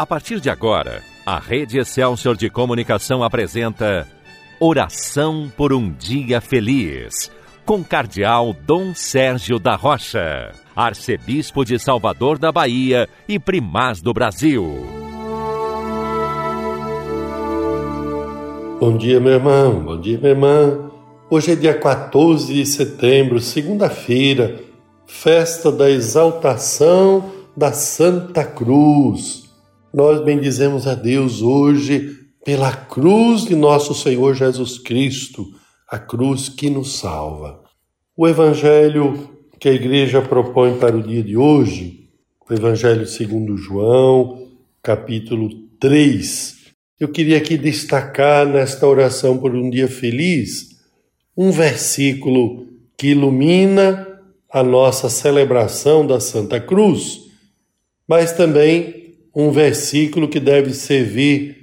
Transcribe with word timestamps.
A 0.00 0.06
partir 0.06 0.40
de 0.40 0.48
agora, 0.48 1.02
a 1.26 1.38
Rede 1.38 1.78
Excelsior 1.78 2.34
de 2.34 2.48
Comunicação 2.48 3.22
apresenta 3.22 4.08
Oração 4.58 5.52
por 5.54 5.74
um 5.74 5.92
Dia 5.92 6.40
Feliz, 6.40 7.30
com 7.66 7.84
Cardeal 7.84 8.54
Dom 8.54 8.94
Sérgio 8.94 9.58
da 9.58 9.76
Rocha, 9.76 10.52
Arcebispo 10.74 11.66
de 11.66 11.78
Salvador 11.78 12.38
da 12.38 12.50
Bahia 12.50 13.06
e 13.28 13.38
Primaz 13.38 14.00
do 14.00 14.14
Brasil. 14.14 14.86
Bom 18.80 18.96
dia, 18.96 19.20
meu 19.20 19.34
irmão, 19.34 19.80
bom 19.80 20.00
dia, 20.00 20.16
minha 20.16 20.30
irmã. 20.30 20.90
Hoje 21.28 21.52
é 21.52 21.54
dia 21.54 21.74
14 21.74 22.54
de 22.54 22.64
setembro, 22.64 23.38
segunda-feira, 23.38 24.62
festa 25.06 25.70
da 25.70 25.90
exaltação 25.90 27.30
da 27.54 27.74
Santa 27.74 28.42
Cruz. 28.46 29.49
Nós 29.92 30.24
bendizemos 30.24 30.86
a 30.86 30.94
Deus 30.94 31.42
hoje 31.42 32.16
pela 32.44 32.72
cruz 32.72 33.44
de 33.44 33.56
nosso 33.56 33.94
Senhor 33.94 34.34
Jesus 34.34 34.78
Cristo, 34.78 35.46
a 35.88 35.98
cruz 35.98 36.48
que 36.48 36.70
nos 36.70 36.98
salva. 36.98 37.62
O 38.16 38.28
evangelho 38.28 39.30
que 39.58 39.68
a 39.68 39.72
igreja 39.72 40.22
propõe 40.22 40.78
para 40.78 40.96
o 40.96 41.02
dia 41.02 41.22
de 41.22 41.36
hoje, 41.36 42.08
o 42.48 42.54
evangelho 42.54 43.06
segundo 43.06 43.56
João, 43.56 44.48
capítulo 44.82 45.50
3. 45.80 46.56
Eu 46.98 47.08
queria 47.08 47.38
aqui 47.38 47.58
destacar 47.58 48.46
nesta 48.46 48.86
oração 48.86 49.38
por 49.38 49.54
um 49.54 49.68
dia 49.68 49.88
feliz 49.88 50.70
um 51.36 51.50
versículo 51.50 52.66
que 52.96 53.08
ilumina 53.08 54.06
a 54.50 54.62
nossa 54.62 55.08
celebração 55.08 56.06
da 56.06 56.20
Santa 56.20 56.60
Cruz, 56.60 57.20
mas 58.06 58.32
também 58.32 58.99
um 59.34 59.50
versículo 59.50 60.28
que 60.28 60.40
deve 60.40 60.72
servir 60.74 61.60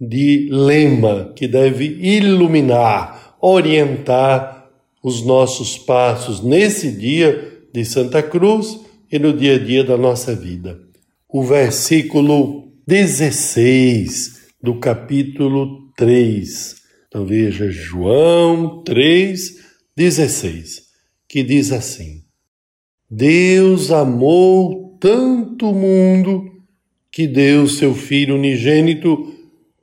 de 0.00 0.48
lema, 0.50 1.32
que 1.36 1.46
deve 1.46 1.84
iluminar, 1.84 3.36
orientar 3.40 4.70
os 5.02 5.24
nossos 5.24 5.78
passos 5.78 6.42
nesse 6.42 6.90
dia 6.92 7.60
de 7.72 7.84
Santa 7.84 8.22
Cruz 8.22 8.80
e 9.10 9.18
no 9.18 9.32
dia 9.32 9.56
a 9.56 9.58
dia 9.58 9.84
da 9.84 9.96
nossa 9.96 10.34
vida. 10.34 10.80
O 11.28 11.42
versículo 11.42 12.72
16 12.86 14.52
do 14.62 14.78
capítulo 14.78 15.90
3. 15.96 16.76
Então 17.08 17.24
veja 17.24 17.70
João 17.70 18.82
3, 18.82 19.56
16, 19.96 20.82
que 21.28 21.42
diz 21.42 21.72
assim: 21.72 22.22
Deus 23.10 23.90
amou 23.90 24.96
tanto 25.00 25.70
o 25.70 25.74
mundo 25.74 26.51
que 27.12 27.26
deu 27.26 27.68
seu 27.68 27.94
Filho 27.94 28.36
unigênito 28.36 29.34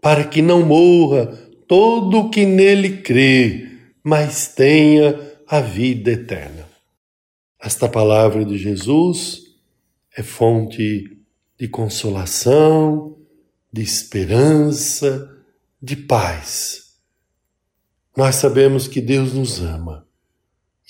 para 0.02 0.24
que 0.24 0.42
não 0.42 0.66
morra 0.66 1.28
todo 1.68 2.22
o 2.22 2.30
que 2.32 2.46
nele 2.46 2.98
crê, 2.98 3.68
mas 4.04 4.48
tenha 4.48 5.18
a 5.48 5.62
vida 5.62 6.12
eterna. 6.12 6.68
Esta 7.62 7.88
palavra 7.88 8.44
de 8.44 8.58
Jesus 8.58 9.44
é 10.18 10.24
fonte 10.24 11.20
de 11.60 11.68
consolação, 11.68 13.16
de 13.72 13.84
esperança, 13.84 15.30
de 15.80 15.96
paz. 15.96 16.96
Nós 18.18 18.36
sabemos 18.36 18.88
que 18.88 19.00
Deus 19.00 19.34
nos 19.34 19.62
ama. 19.62 20.08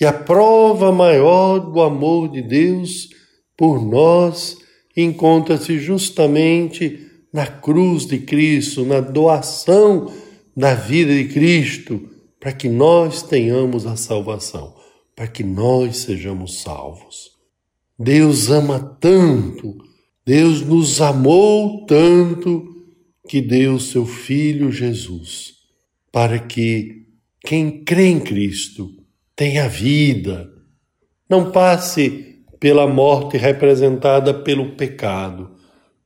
E 0.00 0.06
a 0.06 0.12
prova 0.12 0.90
maior 0.90 1.58
do 1.58 1.82
amor 1.82 2.30
de 2.30 2.40
Deus 2.40 3.10
por 3.56 3.84
nós 3.84 4.56
encontra-se 4.96 5.78
justamente 5.78 7.06
na 7.32 7.46
cruz 7.46 8.06
de 8.06 8.18
Cristo, 8.18 8.84
na 8.84 9.00
doação 9.00 10.12
da 10.56 10.74
vida 10.74 11.14
de 11.14 11.28
Cristo, 11.28 12.08
para 12.38 12.52
que 12.52 12.68
nós 12.68 13.22
tenhamos 13.22 13.86
a 13.86 13.96
salvação, 13.96 14.74
para 15.14 15.28
que 15.28 15.44
nós 15.44 15.98
sejamos 15.98 16.62
salvos. 16.62 17.30
Deus 17.98 18.50
ama 18.50 18.80
tanto, 19.00 19.76
Deus 20.24 20.62
nos 20.62 21.00
amou 21.00 21.84
tanto, 21.86 22.66
que 23.28 23.40
deu 23.40 23.78
seu 23.78 24.04
Filho 24.04 24.72
Jesus, 24.72 25.54
para 26.10 26.38
que 26.38 27.06
quem 27.42 27.84
crê 27.84 28.06
em 28.08 28.18
Cristo 28.18 28.90
tenha 29.36 29.68
vida, 29.68 30.50
não 31.28 31.52
passe 31.52 32.39
pela 32.60 32.86
morte 32.86 33.38
representada 33.38 34.34
pelo 34.34 34.72
pecado, 34.72 35.50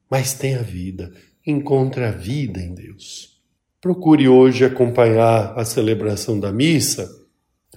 mas 0.08 0.32
tem 0.32 0.54
a 0.54 0.62
vida, 0.62 1.12
encontra 1.44 2.10
a 2.10 2.12
vida 2.12 2.60
em 2.60 2.72
Deus. 2.72 3.40
Procure 3.80 4.28
hoje 4.28 4.64
acompanhar 4.64 5.52
a 5.58 5.64
celebração 5.64 6.38
da 6.38 6.52
missa, 6.52 7.10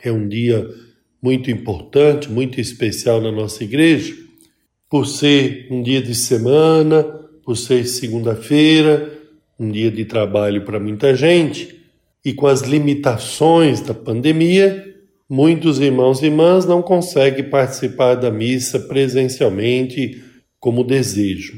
é 0.02 0.12
um 0.12 0.28
dia 0.28 0.66
muito 1.20 1.50
importante, 1.50 2.32
muito 2.32 2.62
especial 2.62 3.20
na 3.20 3.32
nossa 3.32 3.64
igreja, 3.64 4.16
por 4.88 5.08
ser 5.08 5.68
um 5.72 5.82
dia 5.82 6.02
de 6.02 6.14
semana, 6.14 7.04
por 7.44 7.58
ser 7.58 7.86
segunda-feira, 7.86 9.12
um 9.60 9.70
dia 9.70 9.90
de 9.90 10.06
trabalho 10.06 10.64
para 10.64 10.80
muita 10.80 11.16
gente, 11.16 11.82
e 12.24 12.32
com 12.32 12.46
as 12.46 12.62
limitações 12.62 13.82
da 13.82 13.94
pandemia, 13.94 14.97
Muitos 15.30 15.80
irmãos 15.80 16.22
e 16.22 16.28
irmãs 16.28 16.66
não 16.66 16.82
conseguem 16.82 17.50
participar 17.50 18.16
da 18.16 18.32
missa 18.32 18.80
presencialmente 18.80 20.24
como 20.58 20.86
desejam. 20.86 21.58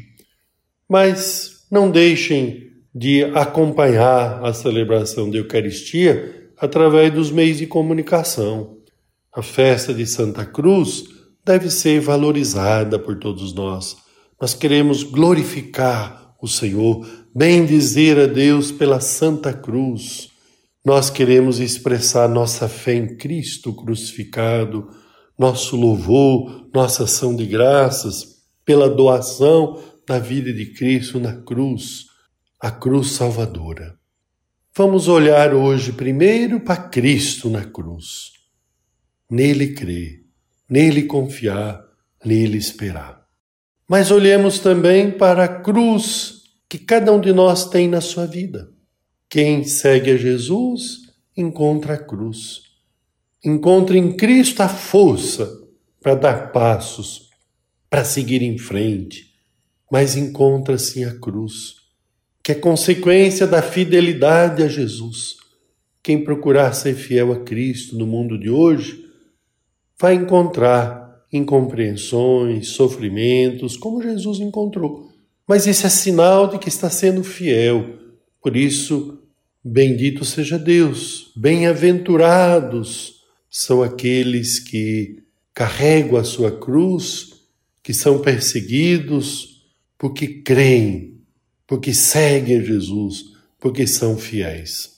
Mas 0.90 1.68
não 1.72 1.92
deixem 1.92 2.64
de 2.94 3.24
acompanhar 3.36 4.44
a 4.44 4.52
celebração 4.54 5.30
da 5.30 5.38
Eucaristia 5.38 6.50
através 6.58 7.14
dos 7.14 7.32
meios 7.32 7.60
de 7.60 7.68
comunicação. 7.68 8.78
A 9.32 9.44
festa 9.44 9.94
de 9.94 10.08
Santa 10.08 10.44
Cruz 10.46 11.04
deve 11.46 11.70
ser 11.70 12.00
valorizada 12.00 12.98
por 12.98 13.20
todos 13.20 13.54
nós. 13.54 13.96
Nós 14.42 14.56
queremos 14.56 15.04
glorificar 15.04 16.34
o 16.42 16.48
Senhor, 16.48 17.08
bendizer 17.36 18.18
a 18.18 18.26
Deus 18.26 18.72
pela 18.72 19.00
Santa 19.00 19.54
Cruz 19.54 20.29
nós 20.86 21.10
queremos 21.10 21.60
expressar 21.60 22.28
nossa 22.30 22.70
fé 22.70 22.94
em 22.94 23.18
Cristo 23.18 23.74
crucificado, 23.74 24.90
nosso 25.38 25.76
louvor, 25.76 26.70
nossa 26.74 27.04
ação 27.04 27.36
de 27.36 27.46
graças 27.46 28.40
pela 28.66 28.90
doação 28.90 29.82
da 30.08 30.20
vida 30.20 30.54
de 30.54 30.74
Cristo 30.74 31.20
na 31.20 31.34
cruz, 31.42 32.06
a 32.60 32.72
cruz 32.72 33.12
salvadora. 33.12 33.98
Vamos 34.76 35.08
olhar 35.08 35.54
hoje 35.54 35.92
primeiro 35.92 36.62
para 36.62 36.78
Cristo 36.78 37.50
na 37.50 37.66
cruz. 37.66 38.32
Nele 39.30 39.74
crer, 39.74 40.24
nele 40.70 41.04
confiar, 41.04 41.84
nele 42.24 42.58
esperar. 42.58 43.26
Mas 43.88 44.12
olhemos 44.12 44.60
também 44.60 45.12
para 45.12 45.44
a 45.44 45.62
cruz 45.62 46.44
que 46.70 46.78
cada 46.78 47.12
um 47.12 47.20
de 47.20 47.34
nós 47.34 47.70
tem 47.70 47.88
na 47.88 48.02
sua 48.02 48.26
vida. 48.26 48.70
Quem 49.30 49.64
segue 49.64 50.10
a 50.10 50.18
Jesus 50.18 51.02
encontra 51.38 51.94
a 51.94 51.98
cruz. 51.98 52.64
Encontra 53.46 53.96
em 53.96 54.18
Cristo 54.18 54.62
a 54.62 54.68
força 54.68 55.48
para 56.02 56.16
dar 56.16 56.52
passos, 56.52 57.30
para 57.88 58.04
seguir 58.04 58.42
em 58.42 58.58
frente, 58.58 59.32
mas 59.92 60.18
encontra 60.18 60.80
sim 60.80 61.04
a 61.04 61.14
cruz, 61.14 61.76
que 62.44 62.54
é 62.54 62.56
consequência 62.56 63.46
da 63.46 63.62
fidelidade 63.62 64.64
a 64.64 64.68
Jesus. 64.68 65.38
Quem 66.02 66.24
procurar 66.24 66.74
ser 66.74 66.96
fiel 66.96 67.32
a 67.32 67.40
Cristo 67.42 67.96
no 67.96 68.08
mundo 68.08 68.36
de 68.36 68.50
hoje 68.50 69.06
vai 70.00 70.16
encontrar 70.16 71.24
incompreensões, 71.32 72.70
sofrimentos, 72.70 73.78
como 73.78 74.02
Jesus 74.02 74.40
encontrou. 74.40 75.08
Mas 75.48 75.68
isso 75.68 75.86
é 75.86 75.90
sinal 75.90 76.48
de 76.48 76.58
que 76.58 76.70
está 76.70 76.90
sendo 76.90 77.24
fiel. 77.24 78.00
Por 78.42 78.56
isso, 78.56 79.19
Bendito 79.64 80.24
seja 80.24 80.58
Deus, 80.58 81.34
bem-aventurados 81.36 83.16
são 83.50 83.84
aqueles 83.84 84.58
que 84.58 85.22
carregam 85.54 86.18
a 86.18 86.24
sua 86.24 86.50
cruz, 86.50 87.32
que 87.84 87.94
são 87.94 88.22
perseguidos 88.22 89.66
porque 89.98 90.42
creem, 90.44 91.22
porque 91.68 91.94
seguem 91.94 92.64
Jesus, 92.64 93.34
porque 93.60 93.86
são 93.86 94.18
fiéis. 94.18 94.92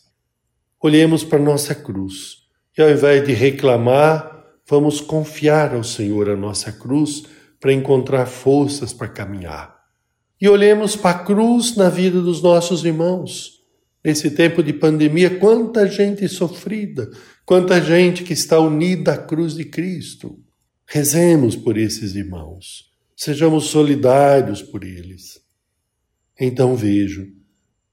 Olhemos 0.79 1.23
para 1.23 1.39
nossa 1.39 1.73
cruz 1.73 2.43
e 2.77 2.83
ao 2.83 2.91
invés 2.91 3.25
de 3.25 3.33
reclamar, 3.33 4.45
vamos 4.69 5.01
confiar 5.01 5.73
ao 5.73 5.83
Senhor 5.83 6.29
a 6.29 6.35
nossa 6.35 6.71
cruz 6.71 7.23
para 7.59 7.73
encontrar 7.73 8.27
forças 8.27 8.93
para 8.93 9.07
caminhar. 9.07 9.75
E 10.39 10.47
olhemos 10.47 10.95
para 10.95 11.17
a 11.17 11.23
cruz 11.23 11.75
na 11.75 11.89
vida 11.89 12.21
dos 12.21 12.43
nossos 12.43 12.85
irmãos 12.85 13.60
Nesse 14.03 14.31
tempo 14.31 14.63
de 14.63 14.73
pandemia, 14.73 15.37
quanta 15.37 15.87
gente 15.87 16.27
sofrida, 16.27 17.09
quanta 17.45 17.79
gente 17.79 18.23
que 18.23 18.33
está 18.33 18.59
unida 18.59 19.13
à 19.13 19.17
cruz 19.17 19.53
de 19.53 19.65
Cristo. 19.65 20.39
Rezemos 20.87 21.55
por 21.55 21.77
esses 21.77 22.15
irmãos, 22.15 22.91
sejamos 23.15 23.65
solidários 23.65 24.61
por 24.61 24.83
eles. 24.83 25.39
Então 26.39 26.75
vejo, 26.75 27.27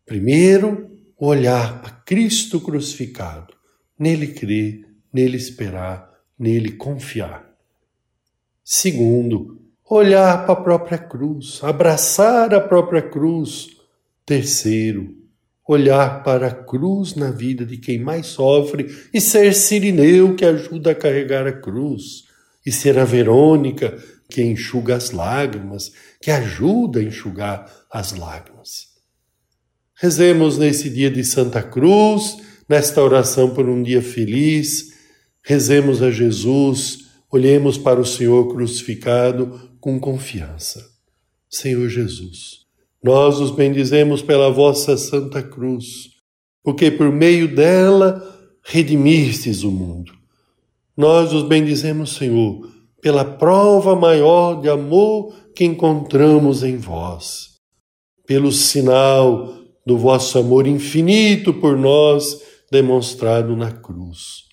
primeiro, 0.07 0.91
olhar 1.19 1.83
para 1.83 1.91
Cristo 1.91 2.59
crucificado, 2.61 3.53
nele 3.99 4.29
crer, 4.29 4.87
nele 5.13 5.37
esperar, 5.37 6.11
nele 6.39 6.73
confiar. 6.73 7.47
Segundo, 8.65 9.61
olhar 9.85 10.47
para 10.47 10.55
a 10.55 10.63
própria 10.63 10.99
cruz, 10.99 11.61
abraçar 11.63 12.55
a 12.55 12.61
própria 12.61 13.03
cruz. 13.03 13.77
Terceiro, 14.25 15.18
olhar 15.69 16.23
para 16.23 16.47
a 16.47 16.55
cruz 16.55 17.15
na 17.15 17.31
vida 17.31 17.67
de 17.67 17.77
quem 17.77 17.99
mais 18.01 18.29
sofre 18.29 18.87
e 19.13 19.21
ser 19.21 19.55
Sirineu 19.55 20.35
que 20.35 20.47
ajuda 20.47 20.93
a 20.93 20.95
carregar 20.95 21.47
a 21.47 21.53
cruz, 21.53 22.25
e 22.65 22.73
ser 22.73 22.99
a 22.99 23.05
Verônica 23.05 23.97
que 24.31 24.43
enxuga 24.43 24.97
as 24.97 25.11
lágrimas, 25.11 25.93
que 26.21 26.31
ajuda 26.31 27.01
a 27.01 27.03
enxugar 27.03 27.71
as 27.91 28.13
lágrimas. 28.13 28.89
Rezemos 29.95 30.59
nesse 30.59 30.89
dia 30.91 31.11
de 31.11 31.25
Santa 31.25 31.63
Cruz, 31.63 32.37
nesta 32.69 33.03
oração 33.03 33.55
por 33.55 33.69
um 33.69 33.83
dia 33.83 34.03
feliz, 34.03 34.93
rezemos 35.43 36.03
a 36.03 36.11
Jesus, 36.11 37.07
olhemos 37.31 37.77
para 37.77 38.01
o 38.01 38.07
Senhor 38.07 38.49
crucificado 38.49 39.71
com 39.81 39.99
confiança. 39.99 40.87
Senhor 41.51 41.89
Jesus, 41.89 42.68
nós 43.03 43.41
os 43.41 43.51
bendizemos 43.51 44.23
pela 44.23 44.51
vossa 44.51 44.97
Santa 44.97 45.43
Cruz, 45.43 46.11
porque 46.63 46.91
por 46.91 47.11
meio 47.11 47.55
dela 47.55 48.23
redimistes 48.65 49.63
o 49.63 49.71
mundo. 49.71 50.13
Nós 50.97 51.33
os 51.33 51.45
bendizemos, 51.45 52.17
Senhor, 52.17 52.69
pela 53.01 53.25
prova 53.25 53.95
maior 53.95 54.61
de 54.61 54.69
amor 54.69 55.33
que 55.55 55.65
encontramos 55.65 56.63
em 56.63 56.77
vós, 56.77 57.51
pelo 58.27 58.51
sinal 58.51 59.55
do 59.87 59.97
vosso 59.97 60.39
amor 60.39 60.67
infinito 60.67 61.55
por 61.55 61.77
nós 61.79 62.43
demonstrado 62.71 63.57
na 63.57 63.71
cruz. 63.73 64.45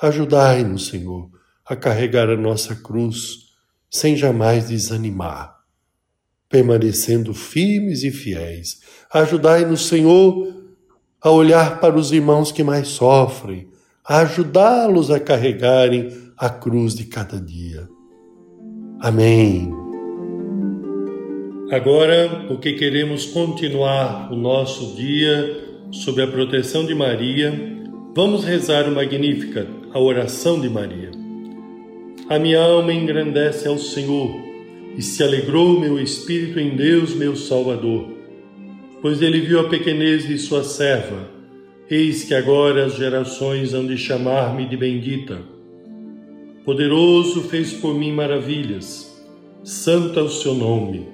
Ajudai-nos, 0.00 0.88
Senhor, 0.88 1.30
a 1.64 1.74
carregar 1.74 2.28
a 2.28 2.36
nossa 2.36 2.76
cruz 2.76 3.38
sem 3.90 4.16
jamais 4.16 4.68
desanimar, 4.68 5.53
permanecendo 6.54 7.34
firmes 7.34 8.04
e 8.04 8.12
fiéis. 8.12 8.78
Ajudai-nos, 9.12 9.88
Senhor, 9.88 10.54
a 11.20 11.28
olhar 11.28 11.80
para 11.80 11.96
os 11.96 12.12
irmãos 12.12 12.52
que 12.52 12.62
mais 12.62 12.86
sofrem, 12.86 13.66
a 14.06 14.18
ajudá-los 14.18 15.10
a 15.10 15.18
carregarem 15.18 16.12
a 16.38 16.48
cruz 16.48 16.94
de 16.94 17.06
cada 17.06 17.40
dia. 17.40 17.88
Amém. 19.00 19.68
Agora, 21.72 22.44
porque 22.46 22.74
queremos 22.74 23.26
continuar 23.26 24.32
o 24.32 24.36
nosso 24.36 24.94
dia 24.94 25.60
sob 25.90 26.22
a 26.22 26.26
proteção 26.28 26.86
de 26.86 26.94
Maria, 26.94 27.52
vamos 28.14 28.44
rezar 28.44 28.88
o 28.88 28.94
Magnífica, 28.94 29.66
a 29.92 29.98
oração 29.98 30.60
de 30.60 30.68
Maria. 30.68 31.10
A 32.28 32.38
minha 32.38 32.60
alma 32.60 32.92
engrandece 32.92 33.66
ao 33.66 33.76
Senhor 33.76 34.53
e 34.96 35.02
se 35.02 35.22
alegrou 35.22 35.78
meu 35.78 35.98
espírito 35.98 36.60
em 36.60 36.76
Deus, 36.76 37.14
meu 37.14 37.34
Salvador, 37.34 38.08
pois 39.02 39.20
ele 39.20 39.40
viu 39.40 39.60
a 39.60 39.68
pequenez 39.68 40.26
de 40.26 40.38
sua 40.38 40.62
serva. 40.62 41.28
Eis 41.90 42.24
que 42.24 42.34
agora 42.34 42.86
as 42.86 42.96
gerações 42.96 43.74
hão 43.74 43.86
de 43.86 43.98
chamar-me 43.98 44.66
de 44.66 44.76
bendita. 44.76 45.42
Poderoso 46.64 47.42
fez 47.42 47.72
por 47.72 47.94
mim 47.94 48.12
maravilhas, 48.12 49.22
santo 49.62 50.18
é 50.18 50.22
o 50.22 50.30
seu 50.30 50.54
nome. 50.54 51.08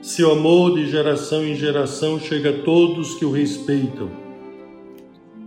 Seu 0.00 0.30
amor 0.30 0.76
de 0.76 0.88
geração 0.88 1.44
em 1.44 1.56
geração 1.56 2.20
chega 2.20 2.50
a 2.50 2.62
todos 2.62 3.16
que 3.16 3.24
o 3.24 3.32
respeitam. 3.32 4.08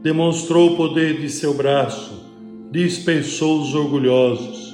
Demonstrou 0.04 0.74
o 0.74 0.76
poder 0.76 1.22
de 1.22 1.30
seu 1.30 1.54
braço, 1.54 2.26
dispersou 2.70 3.62
os 3.62 3.74
orgulhosos, 3.74 4.74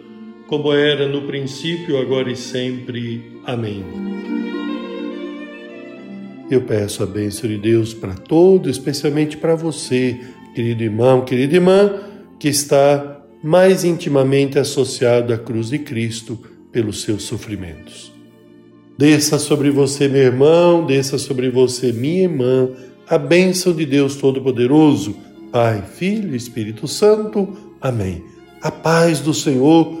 como 0.51 0.73
era 0.73 1.07
no 1.07 1.21
princípio, 1.21 1.97
agora 1.97 2.29
e 2.29 2.35
sempre. 2.35 3.39
Amém. 3.45 3.85
Eu 6.51 6.63
peço 6.63 7.01
a 7.01 7.05
bênção 7.05 7.49
de 7.49 7.57
Deus 7.57 7.93
para 7.93 8.15
todos, 8.15 8.69
especialmente 8.69 9.37
para 9.37 9.55
você, 9.55 10.19
querido 10.53 10.83
irmão, 10.83 11.23
querida 11.23 11.55
irmã, 11.55 12.01
que 12.37 12.49
está 12.49 13.23
mais 13.41 13.85
intimamente 13.85 14.59
associado 14.59 15.33
à 15.33 15.37
cruz 15.37 15.69
de 15.69 15.79
Cristo 15.79 16.37
pelos 16.69 17.01
seus 17.01 17.23
sofrimentos. 17.23 18.11
Desça 18.97 19.39
sobre 19.39 19.69
você, 19.71 20.09
meu 20.09 20.23
irmão, 20.23 20.85
desça 20.85 21.17
sobre 21.17 21.49
você, 21.49 21.93
minha 21.93 22.23
irmã, 22.23 22.67
a 23.07 23.17
bênção 23.17 23.71
de 23.71 23.85
Deus 23.85 24.17
Todo-Poderoso, 24.17 25.15
Pai, 25.49 25.81
Filho 25.81 26.33
e 26.33 26.35
Espírito 26.35 26.89
Santo. 26.89 27.55
Amém. 27.79 28.21
A 28.61 28.69
paz 28.69 29.21
do 29.21 29.33
Senhor 29.33 30.00